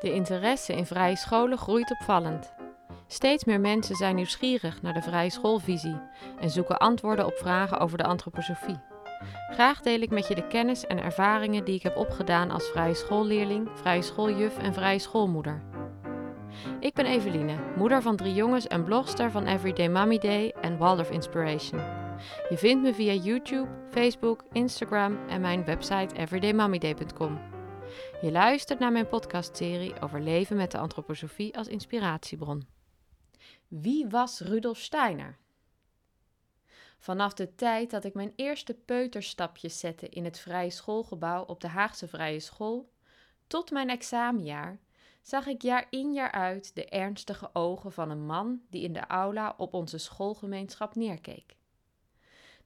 De 0.00 0.12
interesse 0.12 0.72
in 0.72 0.86
vrije 0.86 1.16
scholen 1.16 1.58
groeit 1.58 1.90
opvallend. 1.90 2.52
Steeds 3.06 3.44
meer 3.44 3.60
mensen 3.60 3.96
zijn 3.96 4.14
nieuwsgierig 4.14 4.82
naar 4.82 4.92
de 4.92 5.02
vrije 5.02 5.30
schoolvisie 5.30 6.00
en 6.40 6.50
zoeken 6.50 6.78
antwoorden 6.78 7.26
op 7.26 7.34
vragen 7.34 7.78
over 7.78 7.98
de 7.98 8.04
antroposofie. 8.04 8.80
Graag 9.50 9.80
deel 9.80 10.00
ik 10.00 10.10
met 10.10 10.28
je 10.28 10.34
de 10.34 10.46
kennis 10.46 10.86
en 10.86 11.02
ervaringen 11.02 11.64
die 11.64 11.74
ik 11.74 11.82
heb 11.82 11.96
opgedaan 11.96 12.50
als 12.50 12.68
vrije 12.68 12.94
schoolleerling, 12.94 13.68
vrije 13.74 14.02
schooljuf 14.02 14.58
en 14.58 14.74
vrije 14.74 14.98
schoolmoeder. 14.98 15.62
Ik 16.80 16.94
ben 16.94 17.06
Eveline, 17.06 17.56
moeder 17.76 18.02
van 18.02 18.16
drie 18.16 18.34
jongens 18.34 18.66
en 18.66 18.84
blogster 18.84 19.30
van 19.30 19.46
Everyday 19.46 19.88
Mommy 19.88 20.18
Day 20.18 20.54
en 20.60 20.78
Waldorf 20.78 21.10
Inspiration. 21.10 21.80
Je 22.48 22.58
vindt 22.58 22.82
me 22.82 22.94
via 22.94 23.12
YouTube, 23.12 23.68
Facebook, 23.90 24.44
Instagram 24.52 25.18
en 25.28 25.40
mijn 25.40 25.64
website 25.64 26.14
everydaymommyday.com. 26.14 27.59
Je 28.22 28.30
luistert 28.30 28.78
naar 28.78 28.92
mijn 28.92 29.08
podcastserie 29.08 30.00
over 30.00 30.20
leven 30.20 30.56
met 30.56 30.70
de 30.70 30.78
antroposofie 30.78 31.56
als 31.56 31.68
inspiratiebron. 31.68 32.66
Wie 33.68 34.08
was 34.08 34.40
Rudolf 34.40 34.78
Steiner? 34.78 35.38
Vanaf 36.98 37.34
de 37.34 37.54
tijd 37.54 37.90
dat 37.90 38.04
ik 38.04 38.14
mijn 38.14 38.32
eerste 38.36 38.74
peuterstapjes 38.74 39.78
zette 39.78 40.08
in 40.08 40.24
het 40.24 40.38
vrije 40.38 40.70
schoolgebouw 40.70 41.44
op 41.44 41.60
de 41.60 41.68
Haagse 41.68 42.08
Vrije 42.08 42.40
School, 42.40 42.92
tot 43.46 43.70
mijn 43.70 43.90
examenjaar, 43.90 44.80
zag 45.22 45.46
ik 45.46 45.62
jaar 45.62 45.86
in 45.90 46.12
jaar 46.12 46.30
uit 46.30 46.74
de 46.74 46.84
ernstige 46.84 47.50
ogen 47.52 47.92
van 47.92 48.10
een 48.10 48.26
man 48.26 48.60
die 48.70 48.82
in 48.82 48.92
de 48.92 49.06
aula 49.06 49.54
op 49.56 49.74
onze 49.74 49.98
schoolgemeenschap 49.98 50.94
neerkeek. 50.94 51.56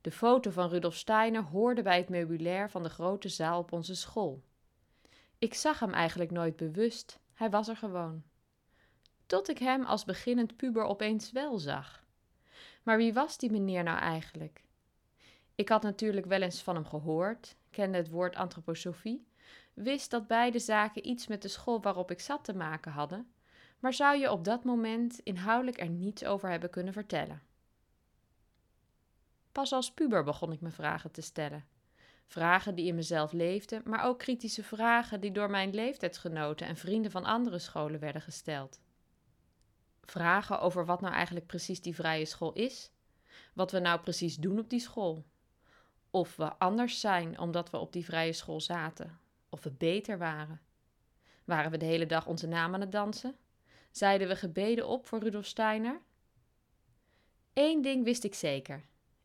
De 0.01 0.11
foto 0.11 0.51
van 0.51 0.69
Rudolf 0.69 0.95
Steiner 0.95 1.43
hoorde 1.43 1.83
bij 1.83 1.97
het 1.97 2.09
meubilair 2.09 2.71
van 2.71 2.83
de 2.83 2.89
grote 2.89 3.29
zaal 3.29 3.59
op 3.59 3.73
onze 3.73 3.95
school. 3.95 4.43
Ik 5.45 5.55
zag 5.55 5.79
hem 5.79 5.93
eigenlijk 5.93 6.31
nooit 6.31 6.57
bewust, 6.57 7.19
hij 7.35 7.51
was 7.51 7.69
er 7.69 7.77
gewoon. 7.77 8.23
Tot 9.27 9.49
ik 9.49 9.59
hem 9.59 9.85
als 9.85 10.05
beginnend 10.05 10.57
puber 10.57 10.85
opeens 10.85 11.33
wel 11.33 11.59
zag. 11.59 12.05
Maar 12.83 12.97
wie 12.97 13.13
was 13.13 13.39
die 13.39 13.51
meneer 13.51 13.83
nou 13.83 13.99
eigenlijk? 13.99 14.65
Ik 15.55 15.69
had 15.69 15.83
natuurlijk 15.83 16.27
wel 16.27 16.43
eens 16.43 16.63
van 16.63 16.75
hem 16.75 16.87
gehoord, 16.87 17.57
kende 17.71 17.97
het 17.97 18.11
woord 18.11 18.37
antroposofie, 18.37 19.27
wist 19.75 20.11
dat 20.11 20.27
beide 20.27 20.59
zaken 20.59 21.09
iets 21.09 21.27
met 21.27 21.43
de 21.43 21.49
school 21.49 21.81
waarop 21.81 22.11
ik 22.11 22.21
zat 22.21 22.45
te 22.45 22.55
maken 22.55 22.93
hadden, 22.93 23.33
maar 23.79 23.93
zou 23.93 24.19
je 24.19 24.31
op 24.31 24.45
dat 24.45 24.65
moment 24.65 25.19
inhoudelijk 25.19 25.81
er 25.81 25.91
niets 25.91 26.25
over 26.25 26.51
hebben 26.51 26.71
kunnen 26.71 26.93
vertellen. 26.93 27.43
Pas 29.53 29.73
als 29.73 29.93
puber 29.93 30.25
begon 30.25 30.53
ik 30.53 30.61
me 30.61 30.71
vragen 30.71 31.11
te 31.11 31.23
stellen. 31.23 31.74
Vragen 32.27 32.75
die 32.75 32.87
in 32.87 32.95
mezelf 32.95 33.33
leefden, 33.33 33.83
maar 33.85 34.05
ook 34.05 34.19
kritische 34.19 34.63
vragen 34.63 35.21
die 35.21 35.33
door 35.33 35.51
mijn 35.51 35.75
leeftijdsgenoten 35.75 36.67
en 36.67 36.77
vrienden 36.77 37.11
van 37.11 37.25
andere 37.25 37.59
scholen 37.59 38.01
werden 38.01 38.23
gesteld. 38.23 38.81
Vragen 40.03 40.61
over 40.61 40.87
wat 40.87 41.01
nou 41.01 41.15
eigenlijk 41.15 41.47
precies 41.47 41.83
die 41.83 41.95
vrije 41.95 42.25
school 42.25 42.53
is, 42.53 42.91
wat 43.53 43.71
we 43.71 43.79
nou 43.79 44.01
precies 44.01 44.37
doen 44.37 44.59
op 44.59 44.71
die 44.71 44.81
school, 44.81 45.25
of 46.11 46.37
we 46.37 46.59
anders 46.59 47.01
zijn 47.01 47.39
omdat 47.39 47.71
we 47.71 47.79
op 47.79 47.93
die 47.93 48.05
vrije 48.05 48.33
school 48.33 48.61
zaten, 48.61 49.19
of 49.49 49.63
we 49.63 49.71
beter 49.71 50.19
waren. 50.19 50.61
Waren 51.45 51.71
we 51.71 51.77
de 51.77 51.85
hele 51.85 52.07
dag 52.07 52.27
onze 52.27 52.47
naam 52.47 52.75
aan 52.75 52.81
het 52.81 52.93
dansen? 52.93 53.37
Zeiden 53.91 54.29
we 54.29 54.37
gebeden 54.37 54.87
op 54.87 55.07
voor 55.07 55.19
Rudolf 55.19 55.47
Steiner? 55.47 56.01
Eén 57.53 57.83
ding 57.83 58.05
wist 58.05 58.25
ik 58.25 58.35
zeker. 58.35 58.85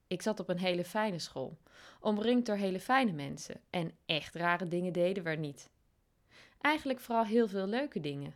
Ik 0.09 0.21
zat 0.21 0.39
op 0.39 0.49
een 0.49 0.59
hele 0.59 0.83
fijne 0.85 1.19
school, 1.19 1.57
omringd 1.99 2.45
door 2.45 2.55
hele 2.55 2.79
fijne 2.79 3.11
mensen 3.11 3.61
en 3.69 3.91
echt 4.05 4.35
rare 4.35 4.67
dingen 4.67 4.93
deden 4.93 5.23
we 5.23 5.29
er 5.29 5.37
niet. 5.37 5.69
Eigenlijk 6.61 6.99
vooral 6.99 7.25
heel 7.25 7.47
veel 7.47 7.67
leuke 7.67 7.99
dingen. 7.99 8.35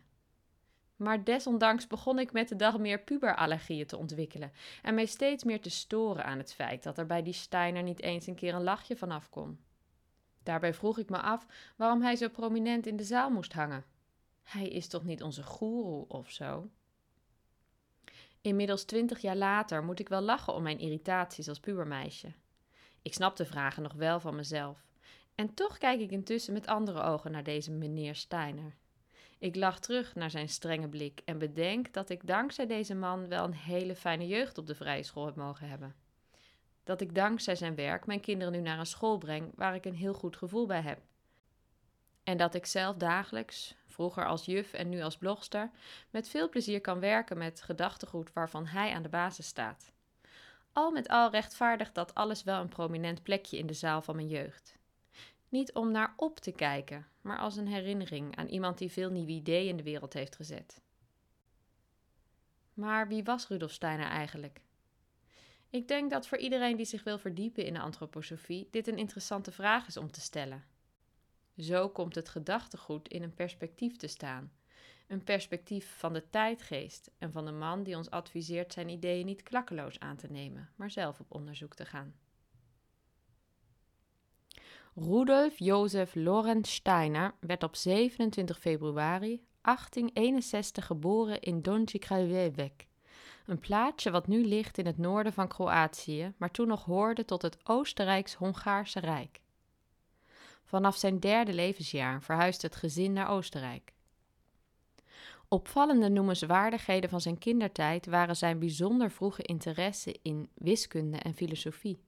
Maar 0.96 1.24
desondanks 1.24 1.86
begon 1.86 2.18
ik 2.18 2.32
met 2.32 2.48
de 2.48 2.56
dag 2.56 2.78
meer 2.78 3.00
puberallergieën 3.00 3.86
te 3.86 3.96
ontwikkelen 3.96 4.52
en 4.82 4.94
mij 4.94 5.06
steeds 5.06 5.44
meer 5.44 5.60
te 5.60 5.70
storen 5.70 6.24
aan 6.24 6.38
het 6.38 6.54
feit 6.54 6.82
dat 6.82 6.98
er 6.98 7.06
bij 7.06 7.22
die 7.22 7.32
Steiner 7.32 7.82
niet 7.82 8.02
eens 8.02 8.26
een 8.26 8.34
keer 8.34 8.54
een 8.54 8.62
lachje 8.62 8.96
vanaf 8.96 9.30
kon. 9.30 9.58
Daarbij 10.42 10.74
vroeg 10.74 10.98
ik 10.98 11.10
me 11.10 11.18
af 11.20 11.46
waarom 11.76 12.02
hij 12.02 12.16
zo 12.16 12.28
prominent 12.28 12.86
in 12.86 12.96
de 12.96 13.04
zaal 13.04 13.30
moest 13.30 13.52
hangen. 13.52 13.84
Hij 14.42 14.68
is 14.68 14.88
toch 14.88 15.04
niet 15.04 15.22
onze 15.22 15.42
goeroe 15.42 16.08
of 16.08 16.30
zo? 16.30 16.70
Inmiddels 18.44 18.84
twintig 18.84 19.20
jaar 19.20 19.36
later 19.36 19.84
moet 19.84 19.98
ik 19.98 20.08
wel 20.08 20.20
lachen 20.20 20.54
om 20.54 20.62
mijn 20.62 20.78
irritaties 20.78 21.48
als 21.48 21.60
pubermeisje. 21.60 22.32
Ik 23.02 23.14
snap 23.14 23.36
de 23.36 23.44
vragen 23.44 23.82
nog 23.82 23.92
wel 23.92 24.20
van 24.20 24.36
mezelf. 24.36 24.84
En 25.34 25.54
toch 25.54 25.78
kijk 25.78 26.00
ik 26.00 26.10
intussen 26.10 26.52
met 26.52 26.66
andere 26.66 27.02
ogen 27.02 27.30
naar 27.30 27.42
deze 27.42 27.70
meneer 27.70 28.14
Steiner. 28.14 28.74
Ik 29.38 29.56
lach 29.56 29.80
terug 29.80 30.14
naar 30.14 30.30
zijn 30.30 30.48
strenge 30.48 30.88
blik 30.88 31.20
en 31.24 31.38
bedenk 31.38 31.92
dat 31.92 32.10
ik 32.10 32.26
dankzij 32.26 32.66
deze 32.66 32.94
man 32.94 33.28
wel 33.28 33.44
een 33.44 33.54
hele 33.54 33.96
fijne 33.96 34.26
jeugd 34.26 34.58
op 34.58 34.66
de 34.66 34.74
vrije 34.74 35.02
school 35.02 35.26
heb 35.26 35.36
mogen 35.36 35.68
hebben. 35.68 35.94
Dat 36.82 37.00
ik 37.00 37.14
dankzij 37.14 37.56
zijn 37.56 37.74
werk 37.74 38.06
mijn 38.06 38.20
kinderen 38.20 38.52
nu 38.52 38.60
naar 38.60 38.78
een 38.78 38.86
school 38.86 39.18
breng 39.18 39.52
waar 39.54 39.74
ik 39.74 39.84
een 39.84 39.94
heel 39.94 40.14
goed 40.14 40.36
gevoel 40.36 40.66
bij 40.66 40.80
heb. 40.80 41.00
En 42.24 42.36
dat 42.36 42.54
ik 42.54 42.66
zelf 42.66 42.96
dagelijks, 42.96 43.74
vroeger 43.94 44.26
als 44.26 44.44
juf 44.44 44.72
en 44.72 44.88
nu 44.88 45.02
als 45.02 45.16
blogster, 45.16 45.70
met 46.10 46.28
veel 46.28 46.48
plezier 46.48 46.80
kan 46.80 47.00
werken 47.00 47.38
met 47.38 47.62
gedachtegoed 47.62 48.32
waarvan 48.32 48.66
hij 48.66 48.92
aan 48.92 49.02
de 49.02 49.08
basis 49.08 49.46
staat. 49.46 49.92
Al 50.72 50.90
met 50.90 51.08
al 51.08 51.30
rechtvaardigt 51.30 51.94
dat 51.94 52.14
alles 52.14 52.42
wel 52.42 52.60
een 52.60 52.68
prominent 52.68 53.22
plekje 53.22 53.58
in 53.58 53.66
de 53.66 53.74
zaal 53.74 54.02
van 54.02 54.16
mijn 54.16 54.28
jeugd. 54.28 54.78
Niet 55.48 55.72
om 55.72 55.90
naar 55.90 56.14
op 56.16 56.40
te 56.40 56.52
kijken, 56.52 57.06
maar 57.20 57.38
als 57.38 57.56
een 57.56 57.68
herinnering 57.68 58.36
aan 58.36 58.46
iemand 58.46 58.78
die 58.78 58.90
veel 58.90 59.10
nieuwe 59.10 59.30
ideeën 59.30 59.68
in 59.68 59.76
de 59.76 59.82
wereld 59.82 60.12
heeft 60.12 60.36
gezet. 60.36 60.80
Maar 62.74 63.08
wie 63.08 63.24
was 63.24 63.48
Rudolf 63.48 63.72
Steiner 63.72 64.08
eigenlijk? 64.08 64.60
Ik 65.70 65.88
denk 65.88 66.10
dat 66.10 66.26
voor 66.26 66.38
iedereen 66.38 66.76
die 66.76 66.86
zich 66.86 67.04
wil 67.04 67.18
verdiepen 67.18 67.64
in 67.64 67.74
de 67.74 67.80
antroposofie 67.80 68.68
dit 68.70 68.86
een 68.86 68.98
interessante 68.98 69.52
vraag 69.52 69.86
is 69.86 69.96
om 69.96 70.10
te 70.10 70.20
stellen. 70.20 70.64
Zo 71.58 71.88
komt 71.88 72.14
het 72.14 72.28
gedachtegoed 72.28 73.08
in 73.08 73.22
een 73.22 73.34
perspectief 73.34 73.96
te 73.96 74.06
staan. 74.06 74.52
Een 75.06 75.24
perspectief 75.24 75.94
van 75.98 76.12
de 76.12 76.30
tijdgeest 76.30 77.10
en 77.18 77.32
van 77.32 77.44
de 77.44 77.52
man 77.52 77.82
die 77.82 77.96
ons 77.96 78.10
adviseert 78.10 78.72
zijn 78.72 78.88
ideeën 78.88 79.26
niet 79.26 79.42
klakkeloos 79.42 80.00
aan 80.00 80.16
te 80.16 80.26
nemen, 80.30 80.70
maar 80.76 80.90
zelf 80.90 81.20
op 81.20 81.34
onderzoek 81.34 81.74
te 81.74 81.84
gaan. 81.84 82.14
Rudolf 84.94 85.58
Josef 85.58 86.14
Lorenz 86.14 86.72
Steiner 86.72 87.34
werd 87.40 87.62
op 87.62 87.76
27 87.76 88.58
februari 88.58 89.42
1861 89.60 90.86
geboren 90.86 91.40
in 91.40 91.62
Donji 91.62 91.98
Krajewek, 91.98 92.86
een 93.46 93.58
plaatsje 93.58 94.10
wat 94.10 94.26
nu 94.26 94.44
ligt 94.44 94.78
in 94.78 94.86
het 94.86 94.98
noorden 94.98 95.32
van 95.32 95.48
Kroatië, 95.48 96.32
maar 96.36 96.50
toen 96.50 96.68
nog 96.68 96.84
hoorde 96.84 97.24
tot 97.24 97.42
het 97.42 97.58
Oostenrijks-Hongaarse 97.62 99.00
Rijk. 99.00 99.42
Vanaf 100.64 100.96
zijn 100.96 101.20
derde 101.20 101.52
levensjaar 101.52 102.22
verhuisde 102.22 102.66
het 102.66 102.76
gezin 102.76 103.12
naar 103.12 103.28
Oostenrijk. 103.28 103.92
Opvallende 105.48 106.08
noemenswaardigheden 106.08 107.10
van 107.10 107.20
zijn 107.20 107.38
kindertijd 107.38 108.06
waren 108.06 108.36
zijn 108.36 108.58
bijzonder 108.58 109.10
vroege 109.10 109.42
interesse 109.42 110.18
in 110.22 110.48
wiskunde 110.54 111.18
en 111.18 111.34
filosofie. 111.34 112.02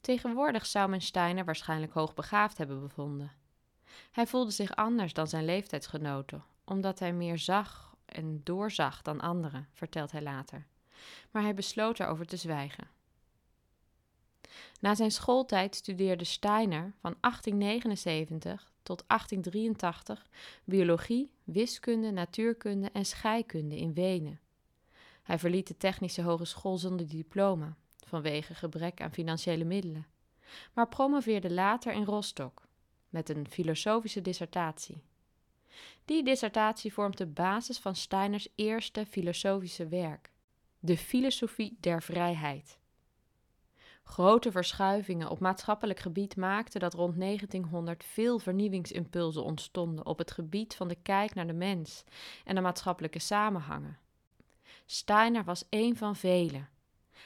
Tegenwoordig 0.00 0.66
zou 0.66 0.88
men 0.88 1.00
Steiner 1.00 1.44
waarschijnlijk 1.44 1.92
hoogbegaafd 1.92 2.58
hebben 2.58 2.80
bevonden. 2.80 3.32
Hij 4.10 4.26
voelde 4.26 4.50
zich 4.50 4.76
anders 4.76 5.12
dan 5.12 5.26
zijn 5.26 5.44
leeftijdsgenoten, 5.44 6.44
omdat 6.64 6.98
hij 6.98 7.12
meer 7.12 7.38
zag 7.38 7.96
en 8.04 8.40
doorzag 8.44 9.02
dan 9.02 9.20
anderen, 9.20 9.68
vertelt 9.72 10.12
hij 10.12 10.22
later. 10.22 10.66
Maar 11.30 11.42
hij 11.42 11.54
besloot 11.54 12.00
erover 12.00 12.26
te 12.26 12.36
zwijgen. 12.36 12.88
Na 14.80 14.94
zijn 14.94 15.10
schooltijd 15.10 15.74
studeerde 15.74 16.24
Steiner 16.24 16.92
van 17.00 17.16
1879 17.20 18.72
tot 18.82 19.04
1883 19.06 20.26
biologie, 20.64 21.30
wiskunde, 21.44 22.10
natuurkunde 22.10 22.90
en 22.92 23.06
scheikunde 23.06 23.76
in 23.76 23.94
Wenen. 23.94 24.40
Hij 25.22 25.38
verliet 25.38 25.66
de 25.66 25.76
Technische 25.76 26.22
Hogeschool 26.22 26.78
zonder 26.78 27.08
diploma 27.08 27.76
vanwege 28.06 28.54
gebrek 28.54 29.00
aan 29.00 29.12
financiële 29.12 29.64
middelen, 29.64 30.06
maar 30.72 30.88
promoveerde 30.88 31.52
later 31.52 31.92
in 31.92 32.04
Rostock 32.04 32.62
met 33.08 33.28
een 33.28 33.48
filosofische 33.50 34.20
dissertatie. 34.20 35.02
Die 36.04 36.24
dissertatie 36.24 36.92
vormt 36.92 37.18
de 37.18 37.26
basis 37.26 37.78
van 37.78 37.96
Steiners 37.96 38.48
eerste 38.54 39.06
filosofische 39.06 39.88
werk, 39.88 40.32
De 40.78 40.96
Filosofie 40.96 41.76
der 41.80 42.02
Vrijheid. 42.02 42.78
Grote 44.04 44.50
verschuivingen 44.52 45.30
op 45.30 45.38
maatschappelijk 45.38 46.00
gebied 46.00 46.36
maakten 46.36 46.80
dat 46.80 46.94
rond 46.94 47.20
1900 47.20 48.04
veel 48.04 48.38
vernieuwingsimpulsen 48.38 49.44
ontstonden 49.44 50.06
op 50.06 50.18
het 50.18 50.30
gebied 50.30 50.74
van 50.74 50.88
de 50.88 50.96
kijk 51.02 51.34
naar 51.34 51.46
de 51.46 51.52
mens 51.52 52.04
en 52.44 52.54
de 52.54 52.60
maatschappelijke 52.60 53.18
samenhangen. 53.18 53.98
Steiner 54.86 55.44
was 55.44 55.64
een 55.70 55.96
van 55.96 56.16
velen. 56.16 56.68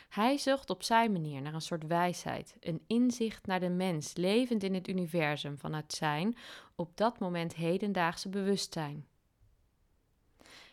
Hij 0.09 0.39
zocht 0.39 0.71
op 0.71 0.83
zijn 0.83 1.13
manier 1.13 1.43
naar 1.43 1.55
een 1.55 1.61
soort 1.61 1.87
wijsheid, 1.87 2.57
een 2.61 2.83
inzicht 2.87 3.47
naar 3.47 3.61
de 3.61 3.69
mens 3.69 4.17
levend 4.17 4.63
in 4.63 4.75
het 4.75 4.89
universum 4.89 5.59
vanuit 5.59 5.93
zijn 5.93 6.37
op 6.75 6.97
dat 6.97 7.19
moment 7.19 7.55
hedendaagse 7.55 8.29
bewustzijn. 8.29 9.07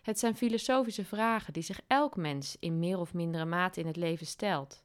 Het 0.01 0.19
zijn 0.19 0.35
filosofische 0.35 1.05
vragen 1.05 1.53
die 1.53 1.63
zich 1.63 1.81
elk 1.87 2.15
mens 2.15 2.57
in 2.59 2.79
meer 2.79 2.99
of 2.99 3.13
mindere 3.13 3.45
mate 3.45 3.79
in 3.79 3.87
het 3.87 3.95
leven 3.95 4.25
stelt. 4.25 4.84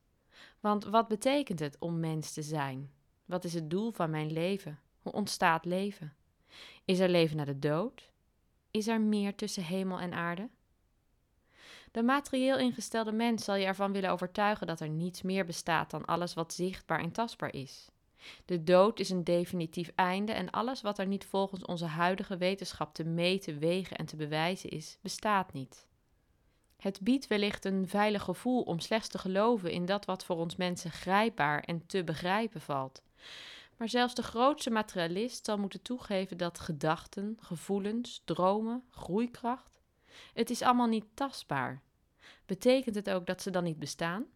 Want 0.60 0.84
wat 0.84 1.08
betekent 1.08 1.58
het 1.58 1.76
om 1.78 2.00
mens 2.00 2.32
te 2.32 2.42
zijn? 2.42 2.90
Wat 3.24 3.44
is 3.44 3.54
het 3.54 3.70
doel 3.70 3.92
van 3.92 4.10
mijn 4.10 4.32
leven? 4.32 4.80
Hoe 5.02 5.12
ontstaat 5.12 5.64
leven? 5.64 6.14
Is 6.84 6.98
er 6.98 7.08
leven 7.08 7.36
na 7.36 7.44
de 7.44 7.58
dood? 7.58 8.10
Is 8.70 8.86
er 8.86 9.00
meer 9.00 9.34
tussen 9.34 9.64
hemel 9.64 10.00
en 10.00 10.12
aarde? 10.12 10.48
De 11.90 12.02
materieel 12.02 12.58
ingestelde 12.58 13.12
mens 13.12 13.44
zal 13.44 13.54
je 13.54 13.66
ervan 13.66 13.92
willen 13.92 14.10
overtuigen 14.10 14.66
dat 14.66 14.80
er 14.80 14.88
niets 14.88 15.22
meer 15.22 15.44
bestaat 15.44 15.90
dan 15.90 16.04
alles 16.04 16.34
wat 16.34 16.52
zichtbaar 16.52 17.00
en 17.00 17.12
tastbaar 17.12 17.54
is. 17.54 17.88
De 18.44 18.64
dood 18.64 19.00
is 19.00 19.10
een 19.10 19.24
definitief 19.24 19.92
einde 19.94 20.32
en 20.32 20.50
alles 20.50 20.80
wat 20.80 20.98
er 20.98 21.06
niet 21.06 21.24
volgens 21.24 21.64
onze 21.64 21.86
huidige 21.86 22.36
wetenschap 22.36 22.94
te 22.94 23.04
meten, 23.04 23.58
wegen 23.58 23.96
en 23.96 24.06
te 24.06 24.16
bewijzen 24.16 24.70
is, 24.70 24.98
bestaat 25.00 25.52
niet. 25.52 25.86
Het 26.80 27.00
biedt 27.00 27.26
wellicht 27.26 27.64
een 27.64 27.88
veilig 27.88 28.22
gevoel 28.22 28.62
om 28.62 28.78
slechts 28.78 29.08
te 29.08 29.18
geloven 29.18 29.70
in 29.70 29.86
dat 29.86 30.04
wat 30.04 30.24
voor 30.24 30.36
ons 30.36 30.56
mensen 30.56 30.90
grijpbaar 30.90 31.60
en 31.60 31.86
te 31.86 32.04
begrijpen 32.04 32.60
valt. 32.60 33.02
Maar 33.76 33.88
zelfs 33.88 34.14
de 34.14 34.22
grootste 34.22 34.70
materialist 34.70 35.44
zal 35.44 35.58
moeten 35.58 35.82
toegeven 35.82 36.36
dat 36.36 36.58
gedachten, 36.58 37.36
gevoelens, 37.40 38.22
dromen, 38.24 38.82
groeikracht, 38.90 39.80
het 40.34 40.50
is 40.50 40.62
allemaal 40.62 40.86
niet 40.86 41.06
tastbaar. 41.14 41.82
Betekent 42.46 42.94
het 42.94 43.10
ook 43.10 43.26
dat 43.26 43.42
ze 43.42 43.50
dan 43.50 43.64
niet 43.64 43.78
bestaan? 43.78 44.26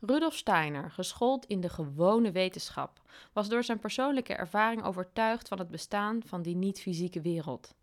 Rudolf 0.00 0.34
Steiner, 0.34 0.90
geschoold 0.90 1.46
in 1.46 1.60
de 1.60 1.68
gewone 1.68 2.32
wetenschap, 2.32 3.00
was 3.32 3.48
door 3.48 3.64
zijn 3.64 3.78
persoonlijke 3.78 4.34
ervaring 4.34 4.84
overtuigd 4.84 5.48
van 5.48 5.58
het 5.58 5.70
bestaan 5.70 6.22
van 6.24 6.42
die 6.42 6.56
niet-fysieke 6.56 7.20
wereld. 7.20 7.74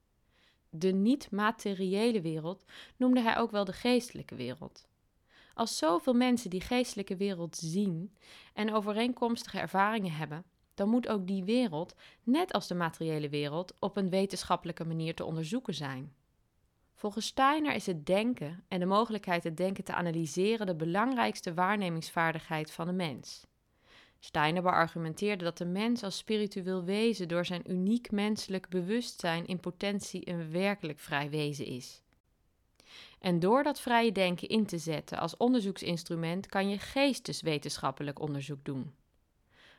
De 0.78 0.92
niet-materiële 0.92 2.22
wereld 2.22 2.66
noemde 2.98 3.22
hij 3.22 3.38
ook 3.38 3.52
wel 3.52 3.66
de 3.66 3.74
geestelijke 3.74 4.36
wereld. 4.36 4.88
Als 5.54 5.78
zoveel 5.78 6.14
mensen 6.14 6.50
die 6.50 6.62
geestelijke 6.62 7.16
wereld 7.16 7.56
zien 7.56 8.16
en 8.54 8.74
overeenkomstige 8.74 9.60
ervaringen 9.60 10.12
hebben, 10.12 10.44
dan 10.74 10.90
moet 10.90 11.08
ook 11.08 11.28
die 11.28 11.44
wereld, 11.44 11.96
net 12.24 12.54
als 12.54 12.68
de 12.68 12.76
materiële 12.76 13.30
wereld, 13.30 13.74
op 13.80 13.98
een 13.98 14.10
wetenschappelijke 14.10 14.86
manier 14.86 15.16
te 15.16 15.26
onderzoeken 15.26 15.74
zijn. 15.74 16.14
Volgens 16.96 17.26
Steiner 17.26 17.74
is 17.74 17.86
het 17.86 18.06
denken 18.06 18.64
en 18.68 18.80
de 18.80 18.86
mogelijkheid 18.86 19.44
het 19.44 19.58
denken 19.58 19.84
te 19.84 19.94
analyseren 19.94 20.66
de 20.66 20.76
belangrijkste 20.76 21.54
waarnemingsvaardigheid 21.54 22.72
van 22.72 22.88
de 22.88 22.94
mens. 22.94 23.46
Steiner 24.26 24.62
beargumenteerde 24.62 25.44
dat 25.44 25.58
de 25.58 25.66
mens 25.66 26.04
als 26.04 26.18
spiritueel 26.18 26.84
wezen 26.84 27.28
door 27.28 27.46
zijn 27.46 27.72
uniek 27.72 28.12
menselijk 28.12 28.70
bewustzijn 28.70 29.46
in 29.46 29.60
potentie 29.60 30.30
een 30.30 30.52
werkelijk 30.52 31.00
vrij 31.00 31.30
wezen 31.30 31.66
is. 31.66 32.02
En 33.20 33.40
door 33.40 33.64
dat 33.64 33.80
vrije 33.80 34.12
denken 34.12 34.48
in 34.48 34.66
te 34.66 34.78
zetten 34.78 35.20
als 35.20 35.38
onderzoeksinstrument 35.38 36.48
kan 36.48 36.70
je 36.70 36.78
geesteswetenschappelijk 36.78 38.20
onderzoek 38.20 38.66
doen. 38.66 38.94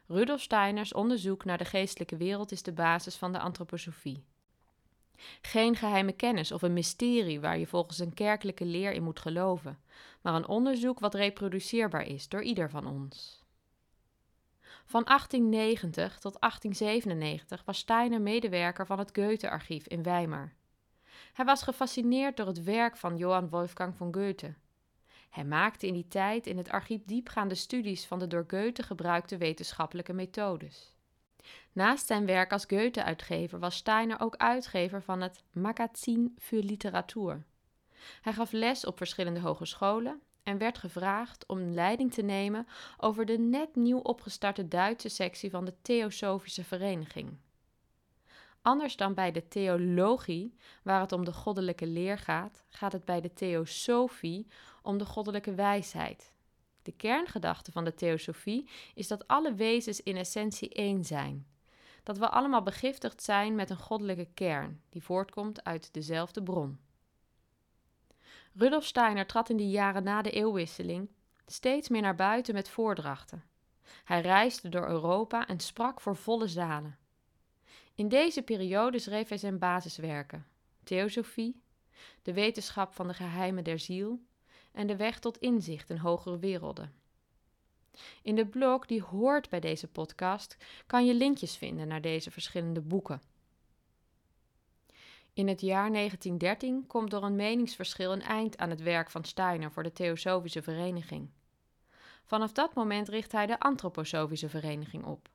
Rudolf 0.06 0.40
Steiners 0.40 0.92
onderzoek 0.92 1.44
naar 1.44 1.58
de 1.58 1.64
geestelijke 1.64 2.16
wereld 2.16 2.52
is 2.52 2.62
de 2.62 2.72
basis 2.72 3.16
van 3.16 3.32
de 3.32 3.38
antroposofie. 3.38 4.25
Geen 5.42 5.76
geheime 5.76 6.12
kennis 6.12 6.52
of 6.52 6.62
een 6.62 6.72
mysterie 6.72 7.40
waar 7.40 7.58
je 7.58 7.66
volgens 7.66 7.99
een 7.99 8.14
kerkelijke 8.14 8.64
leer 8.64 8.92
in 8.92 9.02
moet 9.02 9.20
geloven, 9.20 9.78
maar 10.20 10.34
een 10.34 10.49
onderzoek 10.49 10.99
wat 11.00 11.14
reproduceerbaar 11.14 12.06
is 12.06 12.28
door 12.28 12.42
ieder 12.42 12.70
van 12.70 12.87
ons. 12.87 13.44
Van 14.87 15.05
1890 15.05 16.19
tot 16.19 16.41
1897 16.41 17.65
was 17.65 17.79
Steiner 17.79 18.21
medewerker 18.21 18.87
van 18.87 18.99
het 18.99 19.11
Goethe-archief 19.12 19.87
in 19.87 20.03
Weimar. 20.03 20.53
Hij 21.33 21.44
was 21.44 21.62
gefascineerd 21.62 22.37
door 22.37 22.47
het 22.47 22.62
werk 22.62 22.97
van 22.97 23.17
Johann 23.17 23.49
Wolfgang 23.49 23.97
von 23.97 24.15
Goethe. 24.15 24.55
Hij 25.31 25.44
maakte 25.44 25.87
in 25.87 25.93
die 25.93 26.09
tijd 26.09 26.47
in 26.47 26.56
het 26.56 26.71
archief 26.71 27.05
diepgaande 27.05 27.55
studies 27.55 28.06
van 28.06 28.19
de 28.19 28.27
door 28.27 28.44
Goethe 28.47 28.83
gebruikte 28.83 29.37
wetenschappelijke 29.37 30.12
methodes. 30.12 30.97
Naast 31.73 32.06
zijn 32.06 32.27
werk 32.27 32.53
als 32.53 32.65
Goethe-uitgever 32.65 33.59
was 33.59 33.77
Steiner 33.77 34.21
ook 34.21 34.37
uitgever 34.37 35.03
van 35.03 35.21
het 35.21 35.43
Magazin 35.50 36.37
für 36.38 36.62
Literatur. 36.62 37.44
Hij 38.21 38.33
gaf 38.33 38.53
les 38.53 38.85
op 38.85 38.97
verschillende 38.97 39.41
hogescholen 39.41 40.23
en 40.46 40.58
werd 40.58 40.78
gevraagd 40.78 41.46
om 41.46 41.72
leiding 41.72 42.12
te 42.12 42.22
nemen 42.22 42.66
over 42.98 43.26
de 43.26 43.38
net 43.38 43.76
nieuw 43.76 43.98
opgestarte 43.98 44.69
Duitse 44.69 45.08
sectie 45.08 45.50
van 45.50 45.64
de 45.64 45.75
Theosofische 45.82 46.64
Vereniging. 46.64 47.37
Anders 48.62 48.96
dan 48.96 49.14
bij 49.14 49.32
de 49.32 49.48
theologie, 49.48 50.56
waar 50.82 51.00
het 51.00 51.12
om 51.12 51.25
de 51.25 51.32
goddelijke 51.32 51.87
leer 51.87 52.19
gaat, 52.19 52.62
gaat 52.69 52.93
het 52.93 53.04
bij 53.04 53.20
de 53.20 53.32
theosofie 53.32 54.46
om 54.82 54.98
de 54.98 55.04
goddelijke 55.04 55.54
wijsheid. 55.54 56.32
De 56.82 56.92
kerngedachte 56.92 57.72
van 57.72 57.84
de 57.84 57.94
theosofie 57.94 58.69
is 58.94 59.08
dat 59.08 59.28
alle 59.28 59.54
wezens 59.54 60.00
in 60.00 60.16
essentie 60.16 60.69
één 60.69 61.04
zijn. 61.04 61.46
Dat 62.02 62.19
we 62.19 62.28
allemaal 62.28 62.62
begiftigd 62.62 63.22
zijn 63.22 63.54
met 63.54 63.70
een 63.70 63.76
goddelijke 63.76 64.28
kern, 64.34 64.81
die 64.88 65.02
voortkomt 65.02 65.64
uit 65.64 65.92
dezelfde 65.92 66.42
bron. 66.42 66.86
Rudolf 68.58 68.85
Steiner 68.85 69.26
trad 69.26 69.50
in 69.50 69.56
de 69.56 69.69
jaren 69.69 70.03
na 70.03 70.23
de 70.23 70.31
eeuwwisseling 70.31 71.08
steeds 71.47 71.88
meer 71.88 72.00
naar 72.03 72.14
buiten 72.14 72.55
met 72.55 72.69
voordrachten. 72.69 73.44
Hij 74.05 74.20
reisde 74.20 74.69
door 74.69 74.88
Europa 74.88 75.47
en 75.47 75.61
sprak 75.61 76.00
voor 76.00 76.17
volle 76.17 76.49
zalen. 76.49 76.99
In 77.94 78.08
deze 78.08 78.43
periode 78.43 78.99
schreef 78.99 79.29
hij 79.29 79.38
zijn 79.38 79.58
basiswerken: 79.58 80.47
Theosofie, 80.85 81.62
de 82.23 82.32
wetenschap 82.32 82.94
van 82.94 83.06
de 83.08 83.14
geheimen 83.14 83.64
der 83.64 83.79
ziel 83.79 84.20
en 84.73 84.87
de 84.87 84.97
weg 84.97 85.19
tot 85.19 85.38
inzicht 85.38 85.91
in 85.91 85.97
hogere 85.97 86.38
werelden. 86.38 86.94
In 88.23 88.35
de 88.35 88.47
blog 88.47 88.87
die 88.87 89.02
hoort 89.02 89.49
bij 89.49 89.61
deze 89.61 89.88
podcast 89.88 90.56
kan 90.87 91.06
je 91.06 91.14
linkjes 91.14 91.56
vinden 91.56 91.88
naar 91.88 92.00
deze 92.00 92.31
verschillende 92.31 92.81
boeken. 92.81 93.20
In 95.37 95.49
het 95.49 95.61
jaar 95.61 95.93
1913 95.93 96.87
komt 96.87 97.11
door 97.11 97.23
een 97.23 97.37
meningsverschil 97.37 98.12
een 98.12 98.23
eind 98.23 98.59
aan 98.59 98.71
het 98.71 98.83
werk 98.83 99.11
van 99.11 99.25
Steiner 99.25 99.73
voor 99.73 99.83
de 99.83 99.93
Theosofische 99.93 100.62
Vereniging. 100.62 101.31
Vanaf 102.25 102.53
dat 102.53 102.75
moment 102.75 103.09
richt 103.09 103.33
hij 103.33 103.47
de 103.47 103.59
Antroposofische 103.59 104.49
Vereniging 104.49 105.05
op. 105.05 105.29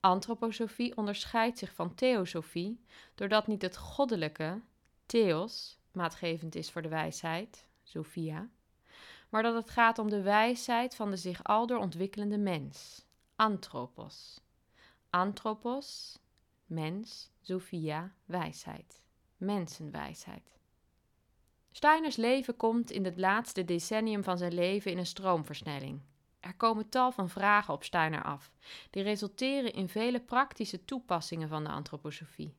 Antroposofie 0.00 0.96
onderscheidt 0.96 1.58
zich 1.58 1.74
van 1.74 1.94
theosofie 1.94 2.84
doordat 3.14 3.46
niet 3.46 3.62
het 3.62 3.76
goddelijke, 3.76 4.60
theos, 5.06 5.78
maatgevend 5.92 6.54
is 6.54 6.70
voor 6.70 6.82
de 6.82 6.88
wijsheid, 6.88 7.66
Sophia, 7.82 8.48
maar 9.28 9.42
dat 9.42 9.54
het 9.54 9.70
gaat 9.70 9.98
om 9.98 10.10
de 10.10 10.22
wijsheid 10.22 10.94
van 10.94 11.10
de 11.10 11.16
zich 11.16 11.44
aldoor 11.44 11.78
ontwikkelende 11.78 12.38
mens, 12.38 13.04
anthropos. 13.36 14.40
Anthropos, 15.10 16.18
mens, 16.66 17.30
Sophia, 17.40 18.14
wijsheid, 18.24 19.02
mensenwijsheid. 19.42 20.52
Steiners 21.70 22.16
leven 22.16 22.56
komt 22.56 22.90
in 22.90 23.04
het 23.04 23.18
laatste 23.18 23.64
decennium 23.64 24.24
van 24.24 24.38
zijn 24.38 24.54
leven 24.54 24.90
in 24.90 24.98
een 24.98 25.06
stroomversnelling. 25.06 26.00
Er 26.40 26.54
komen 26.54 26.88
tal 26.88 27.12
van 27.12 27.28
vragen 27.28 27.74
op 27.74 27.84
Steiner 27.84 28.22
af, 28.22 28.52
die 28.90 29.02
resulteren 29.02 29.72
in 29.72 29.88
vele 29.88 30.20
praktische 30.20 30.84
toepassingen 30.84 31.48
van 31.48 31.64
de 31.64 31.70
antroposofie. 31.70 32.54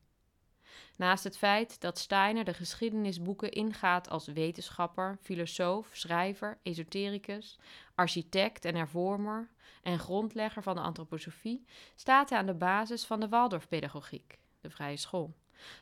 Naast 0.96 1.24
het 1.24 1.36
feit 1.36 1.80
dat 1.80 1.98
Steiner 1.98 2.44
de 2.44 2.54
geschiedenisboeken 2.54 3.50
ingaat 3.50 4.10
als 4.10 4.26
wetenschapper, 4.26 5.18
filosoof, 5.22 5.90
schrijver, 5.92 6.58
esotericus, 6.62 7.58
architect 7.94 8.64
en 8.64 8.74
hervormer 8.74 9.50
en 9.82 9.98
grondlegger 9.98 10.62
van 10.62 10.74
de 10.74 10.80
antroposofie, 10.80 11.64
staat 11.94 12.30
hij 12.30 12.38
aan 12.38 12.46
de 12.46 12.54
basis 12.54 13.04
van 13.04 13.20
de 13.20 13.28
Waldorfpedagogiek, 13.28 14.38
de 14.60 14.70
vrije 14.70 14.96
school, 14.96 15.34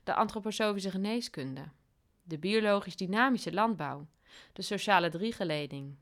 de 0.05 0.14
antroposofische 0.14 0.91
geneeskunde, 0.91 1.64
de 2.23 2.38
biologisch-dynamische 2.38 3.52
landbouw, 3.52 4.07
de 4.52 4.62
sociale 4.62 5.09
driegeleding, 5.09 5.97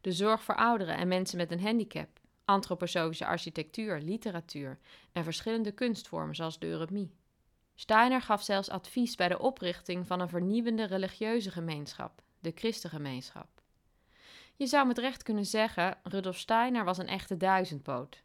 de 0.00 0.12
zorg 0.12 0.42
voor 0.42 0.56
ouderen 0.56 0.96
en 0.96 1.08
mensen 1.08 1.36
met 1.36 1.50
een 1.50 1.60
handicap, 1.60 2.20
antroposofische 2.44 3.26
architectuur, 3.26 4.00
literatuur 4.00 4.78
en 5.12 5.24
verschillende 5.24 5.72
kunstvormen 5.72 6.34
zoals 6.34 6.58
de 6.58 6.66
euremie. 6.66 7.14
Steiner 7.74 8.22
gaf 8.22 8.42
zelfs 8.42 8.70
advies 8.70 9.14
bij 9.14 9.28
de 9.28 9.38
oprichting 9.38 10.06
van 10.06 10.20
een 10.20 10.28
vernieuwende 10.28 10.84
religieuze 10.84 11.50
gemeenschap, 11.50 12.22
de 12.40 12.52
Christengemeenschap. 12.54 13.48
Je 14.56 14.66
zou 14.66 14.86
met 14.86 14.98
recht 14.98 15.22
kunnen 15.22 15.46
zeggen: 15.46 15.98
Rudolf 16.02 16.38
Steiner 16.38 16.84
was 16.84 16.98
een 16.98 17.08
echte 17.08 17.36
duizendpoot. 17.36 18.22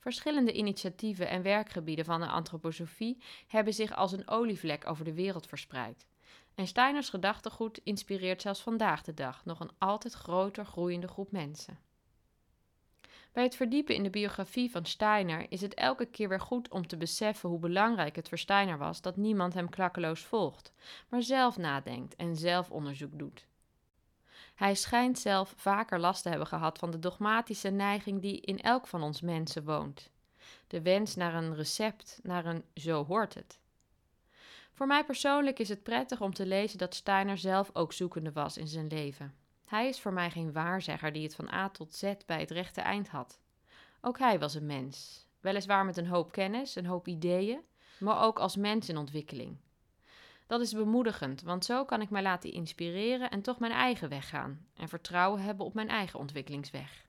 Verschillende 0.00 0.52
initiatieven 0.52 1.28
en 1.28 1.42
werkgebieden 1.42 2.04
van 2.04 2.20
de 2.20 2.26
antroposofie 2.26 3.22
hebben 3.46 3.74
zich 3.74 3.96
als 3.96 4.12
een 4.12 4.28
olievlek 4.28 4.86
over 4.86 5.04
de 5.04 5.14
wereld 5.14 5.46
verspreid. 5.46 6.06
En 6.54 6.66
Steiners 6.66 7.08
gedachtegoed 7.08 7.80
inspireert 7.84 8.42
zelfs 8.42 8.60
vandaag 8.60 9.02
de 9.02 9.14
dag 9.14 9.44
nog 9.44 9.60
een 9.60 9.70
altijd 9.78 10.12
groter 10.12 10.64
groeiende 10.64 11.08
groep 11.08 11.32
mensen. 11.32 11.78
Bij 13.32 13.42
het 13.42 13.56
verdiepen 13.56 13.94
in 13.94 14.02
de 14.02 14.10
biografie 14.10 14.70
van 14.70 14.84
Steiner 14.84 15.46
is 15.48 15.60
het 15.60 15.74
elke 15.74 16.06
keer 16.06 16.28
weer 16.28 16.40
goed 16.40 16.70
om 16.70 16.86
te 16.86 16.96
beseffen 16.96 17.48
hoe 17.48 17.58
belangrijk 17.58 18.16
het 18.16 18.28
voor 18.28 18.38
Steiner 18.38 18.78
was 18.78 19.00
dat 19.00 19.16
niemand 19.16 19.54
hem 19.54 19.68
klakkeloos 19.68 20.20
volgt, 20.20 20.72
maar 21.08 21.22
zelf 21.22 21.56
nadenkt 21.56 22.16
en 22.16 22.36
zelf 22.36 22.70
onderzoek 22.70 23.18
doet. 23.18 23.46
Hij 24.60 24.74
schijnt 24.74 25.18
zelf 25.18 25.54
vaker 25.56 26.00
last 26.00 26.22
te 26.22 26.28
hebben 26.28 26.46
gehad 26.46 26.78
van 26.78 26.90
de 26.90 26.98
dogmatische 26.98 27.68
neiging 27.68 28.20
die 28.20 28.40
in 28.40 28.60
elk 28.60 28.86
van 28.86 29.02
ons 29.02 29.20
mensen 29.20 29.64
woont. 29.64 30.10
De 30.66 30.82
wens 30.82 31.16
naar 31.16 31.34
een 31.34 31.54
recept, 31.54 32.20
naar 32.22 32.46
een 32.46 32.64
zo 32.74 33.04
hoort 33.04 33.34
het. 33.34 33.58
Voor 34.72 34.86
mij 34.86 35.04
persoonlijk 35.04 35.58
is 35.58 35.68
het 35.68 35.82
prettig 35.82 36.20
om 36.20 36.34
te 36.34 36.46
lezen 36.46 36.78
dat 36.78 36.94
Steiner 36.94 37.38
zelf 37.38 37.70
ook 37.72 37.92
zoekende 37.92 38.32
was 38.32 38.56
in 38.56 38.66
zijn 38.66 38.86
leven. 38.86 39.34
Hij 39.64 39.88
is 39.88 40.00
voor 40.00 40.12
mij 40.12 40.30
geen 40.30 40.52
waarzegger 40.52 41.12
die 41.12 41.22
het 41.22 41.34
van 41.34 41.52
A 41.52 41.68
tot 41.68 41.94
Z 41.94 42.12
bij 42.26 42.40
het 42.40 42.50
rechte 42.50 42.80
eind 42.80 43.08
had. 43.08 43.38
Ook 44.00 44.18
hij 44.18 44.38
was 44.38 44.54
een 44.54 44.66
mens, 44.66 45.26
weliswaar 45.40 45.84
met 45.84 45.96
een 45.96 46.08
hoop 46.08 46.32
kennis, 46.32 46.74
een 46.74 46.86
hoop 46.86 47.08
ideeën, 47.08 47.60
maar 47.98 48.22
ook 48.22 48.38
als 48.38 48.56
mens 48.56 48.88
in 48.88 48.96
ontwikkeling. 48.96 49.56
Dat 50.50 50.60
is 50.60 50.72
bemoedigend, 50.72 51.42
want 51.42 51.64
zo 51.64 51.84
kan 51.84 52.00
ik 52.00 52.10
mij 52.10 52.22
laten 52.22 52.52
inspireren 52.52 53.30
en 53.30 53.42
toch 53.42 53.58
mijn 53.58 53.72
eigen 53.72 54.08
weg 54.08 54.28
gaan 54.28 54.66
en 54.74 54.88
vertrouwen 54.88 55.42
hebben 55.42 55.66
op 55.66 55.74
mijn 55.74 55.88
eigen 55.88 56.18
ontwikkelingsweg. 56.18 57.06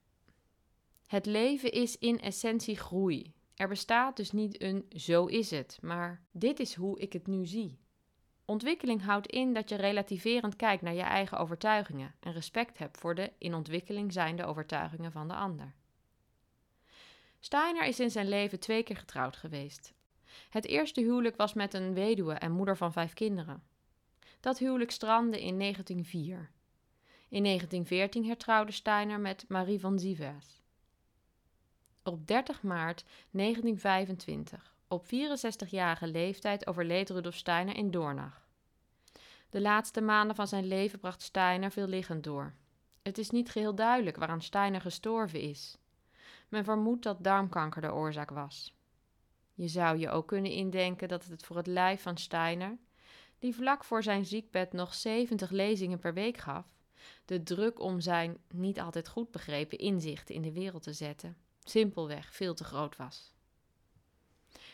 Het 1.07 1.25
leven 1.25 1.71
is 1.71 1.98
in 1.98 2.19
essentie 2.19 2.77
groei. 2.77 3.33
Er 3.55 3.67
bestaat 3.67 4.15
dus 4.15 4.31
niet 4.31 4.62
een 4.62 4.86
zo 4.89 5.25
is 5.25 5.51
het, 5.51 5.77
maar 5.81 6.21
dit 6.31 6.60
is 6.60 6.74
hoe 6.74 7.00
ik 7.00 7.13
het 7.13 7.27
nu 7.27 7.45
zie. 7.45 7.79
Ontwikkeling 8.45 9.03
houdt 9.03 9.27
in 9.27 9.53
dat 9.53 9.69
je 9.69 9.75
relativerend 9.75 10.55
kijkt 10.55 10.81
naar 10.81 10.93
je 10.93 11.01
eigen 11.01 11.38
overtuigingen 11.38 12.15
en 12.19 12.33
respect 12.33 12.77
hebt 12.77 12.98
voor 12.98 13.15
de 13.15 13.31
in 13.38 13.53
ontwikkeling 13.53 14.13
zijnde 14.13 14.45
overtuigingen 14.45 15.12
van 15.12 15.27
de 15.27 15.33
ander. 15.33 15.74
Steiner 17.39 17.86
is 17.86 18.00
in 18.00 18.12
zijn 18.12 18.29
leven 18.29 18.60
twee 18.60 18.83
keer 18.83 18.98
getrouwd 18.98 19.36
geweest. 19.36 19.93
Het 20.50 20.65
eerste 20.65 21.01
huwelijk 21.01 21.35
was 21.35 21.53
met 21.53 21.73
een 21.73 21.93
weduwe 21.93 22.33
en 22.33 22.51
moeder 22.51 22.77
van 22.77 22.91
vijf 22.91 23.13
kinderen. 23.13 23.63
Dat 24.39 24.57
huwelijk 24.57 24.91
strandde 24.91 25.41
in 25.41 25.59
1904. 25.59 26.50
In 27.29 27.43
1914 27.43 28.25
hertrouwde 28.25 28.71
Steiner 28.71 29.19
met 29.19 29.45
Marie 29.47 29.79
van 29.79 30.00
Sievers. 30.00 30.61
Op 32.03 32.27
30 32.27 32.63
maart 32.63 33.03
1925, 33.31 34.75
op 34.88 35.05
64-jarige 35.05 36.07
leeftijd, 36.07 36.67
overleed 36.67 37.09
Rudolf 37.09 37.35
Steiner 37.35 37.75
in 37.75 37.91
Doornach. 37.91 38.47
De 39.50 39.61
laatste 39.61 40.01
maanden 40.01 40.35
van 40.35 40.47
zijn 40.47 40.67
leven 40.67 41.00
bracht 41.00 41.21
Steiner 41.21 41.71
veel 41.71 41.88
liggend 41.88 42.23
door. 42.23 42.53
Het 43.01 43.17
is 43.17 43.29
niet 43.29 43.50
geheel 43.50 43.75
duidelijk 43.75 44.17
waaraan 44.17 44.41
Steiner 44.41 44.81
gestorven 44.81 45.41
is. 45.41 45.77
Men 46.50 46.63
vermoedt 46.63 47.03
dat 47.03 47.23
darmkanker 47.23 47.81
de 47.81 47.93
oorzaak 47.93 48.29
was. 48.29 48.73
Je 49.53 49.67
zou 49.67 49.98
je 49.98 50.10
ook 50.10 50.27
kunnen 50.27 50.51
indenken 50.51 51.08
dat 51.08 51.25
het 51.25 51.43
voor 51.43 51.55
het 51.55 51.67
lijf 51.67 52.01
van 52.01 52.17
Steiner, 52.17 52.77
die 53.39 53.55
vlak 53.55 53.84
voor 53.84 54.03
zijn 54.03 54.25
ziekbed 54.25 54.74
nog 54.74 54.93
70 54.93 55.50
lezingen 55.50 56.00
per 56.00 56.13
week 56.13 56.38
gaf, 56.38 56.65
de 57.25 57.43
druk 57.43 57.79
om 57.79 58.00
zijn 58.00 58.38
niet 58.53 58.79
altijd 58.79 59.08
goed 59.08 59.31
begrepen 59.31 59.77
inzichten 59.77 60.36
in 60.36 60.41
de 60.41 60.51
wereld 60.51 60.84
te 60.84 60.93
zetten, 60.93 61.38
simpelweg 61.63 62.34
veel 62.34 62.53
te 62.53 62.63
groot 62.63 62.96
was. 62.96 63.34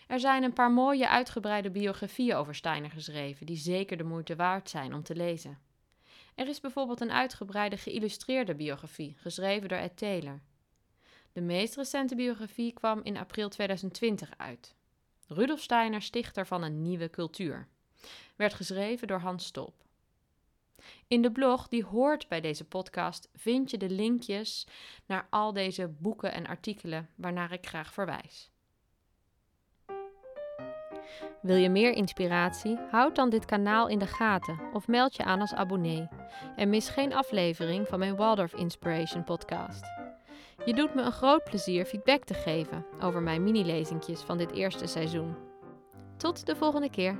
Er 0.07 0.19
zijn 0.19 0.43
een 0.43 0.53
paar 0.53 0.71
mooie 0.71 1.09
uitgebreide 1.09 1.69
biografieën 1.69 2.35
over 2.35 2.55
Steiner 2.55 2.91
geschreven, 2.91 3.45
die 3.45 3.57
zeker 3.57 3.97
de 3.97 4.03
moeite 4.03 4.35
waard 4.35 4.69
zijn 4.69 4.93
om 4.93 5.03
te 5.03 5.15
lezen. 5.15 5.59
Er 6.35 6.47
is 6.47 6.59
bijvoorbeeld 6.59 7.01
een 7.01 7.11
uitgebreide 7.11 7.77
geïllustreerde 7.77 8.55
biografie, 8.55 9.15
geschreven 9.17 9.69
door 9.69 9.77
Ed 9.77 9.97
Taylor. 9.97 10.41
De 11.37 11.43
meest 11.43 11.75
recente 11.75 12.15
biografie 12.15 12.73
kwam 12.73 12.99
in 13.03 13.17
april 13.17 13.49
2020 13.49 14.29
uit. 14.37 14.75
Rudolf 15.27 15.61
Steiner, 15.61 16.01
stichter 16.01 16.47
van 16.47 16.63
een 16.63 16.81
nieuwe 16.81 17.09
cultuur. 17.09 17.67
Werd 18.35 18.53
geschreven 18.53 19.07
door 19.07 19.19
Hans 19.19 19.45
Stolp. 19.45 19.83
In 21.07 21.21
de 21.21 21.31
blog 21.31 21.67
die 21.67 21.83
hoort 21.83 22.27
bij 22.27 22.41
deze 22.41 22.65
podcast 22.65 23.29
vind 23.33 23.71
je 23.71 23.77
de 23.77 23.89
linkjes 23.89 24.67
naar 25.05 25.27
al 25.29 25.53
deze 25.53 25.87
boeken 25.87 26.33
en 26.33 26.47
artikelen 26.47 27.09
waarnaar 27.15 27.51
ik 27.51 27.67
graag 27.67 27.93
verwijs. 27.93 28.51
Wil 31.41 31.55
je 31.55 31.69
meer 31.69 31.91
inspiratie? 31.91 32.77
Houd 32.89 33.15
dan 33.15 33.29
dit 33.29 33.45
kanaal 33.45 33.87
in 33.87 33.99
de 33.99 34.07
gaten 34.07 34.59
of 34.73 34.87
meld 34.87 35.15
je 35.15 35.23
aan 35.23 35.41
als 35.41 35.53
abonnee. 35.53 36.07
En 36.55 36.69
mis 36.69 36.89
geen 36.89 37.13
aflevering 37.13 37.87
van 37.87 37.99
mijn 37.99 38.15
Waldorf 38.15 38.53
Inspiration 38.53 39.23
podcast. 39.23 39.96
Je 40.67 40.73
doet 40.73 40.95
me 40.95 41.01
een 41.01 41.11
groot 41.11 41.43
plezier 41.43 41.85
feedback 41.85 42.23
te 42.23 42.33
geven 42.33 42.85
over 43.01 43.21
mijn 43.21 43.43
mini-lezingjes 43.43 44.21
van 44.21 44.37
dit 44.37 44.51
eerste 44.51 44.87
seizoen. 44.87 45.35
Tot 46.17 46.45
de 46.45 46.55
volgende 46.55 46.89
keer. 46.89 47.17